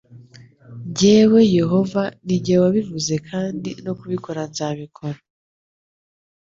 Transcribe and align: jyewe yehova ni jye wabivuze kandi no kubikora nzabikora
jyewe 0.97 1.41
yehova 1.57 2.03
ni 2.25 2.35
jye 2.45 2.55
wabivuze 2.63 3.13
kandi 3.29 3.69
no 3.85 3.93
kubikora 3.99 4.39
nzabikora 4.51 5.19